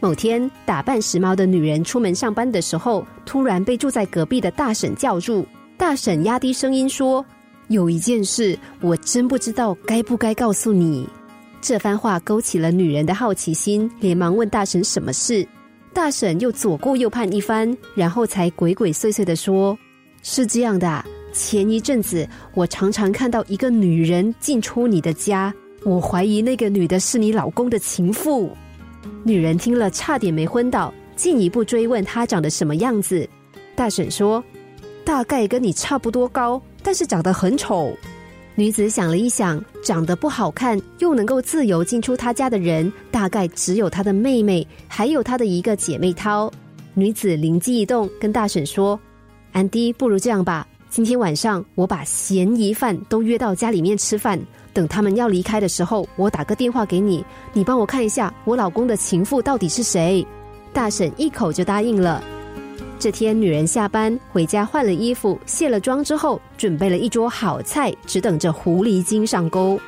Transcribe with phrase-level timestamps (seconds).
[0.00, 5.46] 某天，打扮时髦的女人出门上班的时候，突然被住在隔壁的大婶叫住。
[5.76, 7.24] 大婶压低声音说
[7.68, 11.06] ：“有一件事，我真不知道该不该告诉你。”
[11.60, 15.46] 这番话勾起了女人的好奇心，连忙问大婶什么事。
[15.92, 19.78] 大婶又左顾右盼一番，然后才鬼鬼祟祟的说
[20.22, 25.52] ：“是这样的，前一阵子我常常看到一个女人进出你的家，
[25.84, 28.50] 我怀疑那个女的是你老公的情妇。”
[29.22, 33.28] 女人听了，差点没昏倒，进一步追问她长得什么样子。
[33.74, 34.42] 大婶说
[35.04, 37.96] ：“大概跟你差不多高，但是长得很丑。”
[38.56, 46.52] 女子想了一想，长得不好看又能够自由进出她家的人，大概只有她的妹妹，还有她的一个姐妹涛。
[46.92, 49.00] 女子灵机一动，跟大婶说
[49.52, 54.38] ：“安迪，不如这样吧，今天晚上我把嫌疑犯都约到家里面吃饭。”
[54.72, 60.26] 等他们要离开的时候，我打个电话给你，你帮我看一下我老公的情妇到底是谁。
[60.72, 62.22] 大婶一口就答应了。
[62.98, 69.80] 这天，女人下班回家换了衣服、卸了妆之后，准备了一桌好菜，只等着狐狸精上钩。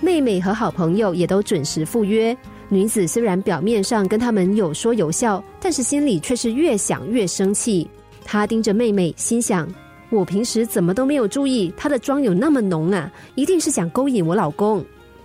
[0.00, 2.36] 妹妹和好朋友也都准时赴约。
[2.68, 7.88] 女子虽然表面上跟他们有说有笑，但是心里却是越想越生气。
[8.24, 9.66] 她盯着妹妹，心想。
[10.10, 13.10] 我平时怎么都没有注意，她的妆有那么浓啊！
[13.34, 14.84] 一定是想勾引我老公。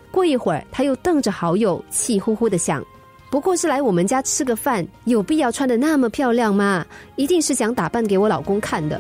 [0.09, 2.83] 过一会儿，他又瞪着好友，气呼呼的想：
[3.29, 6.85] 不过是来我们家吃个饭，有必要穿的那么漂亮吗？
[7.15, 8.99] 一定是想打扮给我老公看的。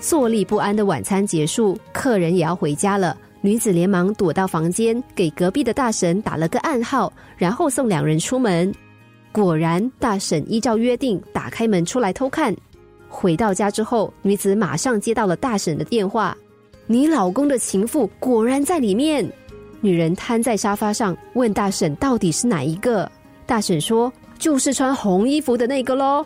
[0.00, 3.14] 坐立不安的晚餐结束，客人也要回家了。
[3.42, 8.72] 女子连忙躲到房间，给隔壁的大婶打了个暗号，然后送两人出门。
[9.32, 12.56] 果然，大婶依照约定打开门出来偷看。
[13.10, 16.34] 回到家之后，女子马上接到了大婶的电话
[16.86, 19.30] ：“你老公的情妇果然在里面。”
[19.82, 23.10] 女人瘫在沙发上，问大婶：“到底是哪一个？”
[23.46, 26.24] 大婶说：“就是穿红衣服的那个喽。”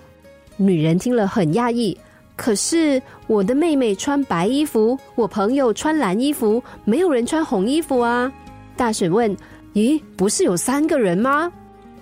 [0.56, 1.96] 女人听了很讶异
[2.36, 8.30] ：“可是我的妹妹穿白衣服，我朋友穿蓝衣服，没有人穿红衣服啊。”
[8.76, 9.34] 大婶问
[9.74, 11.50] ：“咦，不是有三个人吗？”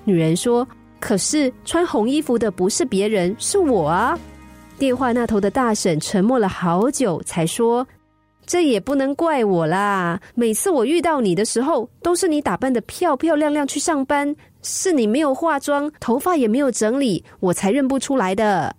[0.04, 0.66] 女人说
[0.98, 4.18] ：“可是穿红衣服的不是别人，是我啊。”
[4.82, 7.86] 电话那头的大婶沉默了好久，才说
[8.44, 10.20] ：“这也不能怪我啦。
[10.34, 18.74] 每次我遇到你的时候，都是你打扮的漂漂亮亮去上班，是你没有化妆，头发也没有整理，我才认不出来的。”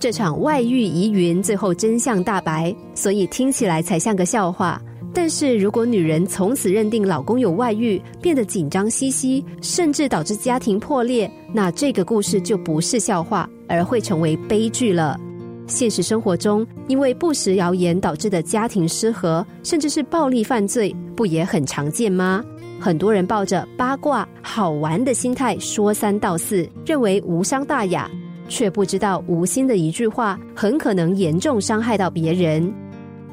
[0.00, 4.80] 这场外遇疑云最后真相大白，所以听起来才像个笑话。
[5.20, 15.18] 但是如果女人从此认定老公有外遇，变得紧张兮兮，甚至导致家庭破裂，那这个故事就不是笑话，而会成为悲剧了。
[15.66, 22.44] 现实生活中，因为不实谣言导致的家庭失和，甚至是暴力犯罪，不也很常见吗？
[22.78, 28.08] 很多人抱着八卦好玩的心态说三道四，认为无伤大雅，
[28.48, 32.72] 却不知道无心的一句话，很可能严重伤害到别人。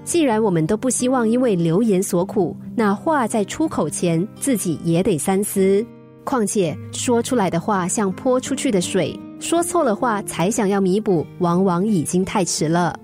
[0.06, 5.84] 既然我们都不希望因为流言所苦，那话在出口前自己也得三思。
[6.24, 12.98] 况且说出来的话像泼出去的水，说错了话才想要弥补，往往已经太迟了。